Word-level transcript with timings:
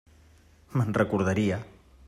Me'n 0.81 0.97
recordaria. 1.01 1.63